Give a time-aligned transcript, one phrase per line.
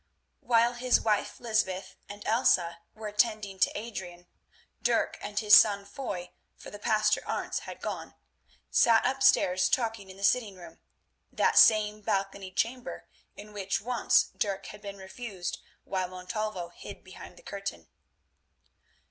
[0.39, 4.25] While his wife Lysbeth and Elsa were attending to Adrian,
[4.81, 8.15] Dirk and his son, Foy, for the Pastor Arentz had gone,
[8.71, 10.79] sat upstairs talking in the sitting room,
[11.31, 17.37] that same balconied chamber in which once Dirk had been refused while Montalvo hid behind
[17.37, 17.87] the curtain.